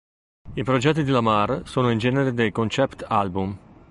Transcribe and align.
I 0.57 0.63
progetti 0.63 1.03
di 1.03 1.11
Lamar 1.11 1.61
sono 1.65 1.91
in 1.91 1.99
genere 1.99 2.33
dei 2.33 2.51
concept 2.51 3.05
album. 3.07 3.55